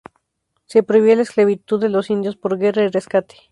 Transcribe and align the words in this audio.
Se 0.65 0.81
prohibía 0.81 1.15
la 1.15 1.21
esclavitud 1.21 1.79
de 1.79 1.89
los 1.89 2.09
indios 2.09 2.35
por 2.35 2.57
guerra 2.57 2.81
y 2.83 2.87
rescate. 2.87 3.35